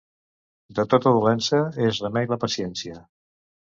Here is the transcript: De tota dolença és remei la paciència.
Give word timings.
De 0.79 0.85
tota 0.93 1.11
dolença 1.17 1.61
és 1.91 2.03
remei 2.07 2.31
la 2.33 2.39
paciència. 2.45 2.99